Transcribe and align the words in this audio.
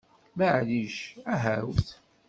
Maɛlic, 0.37 0.97
ahawt! 1.33 1.87